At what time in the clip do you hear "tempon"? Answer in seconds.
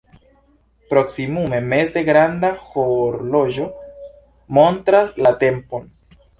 5.49-5.91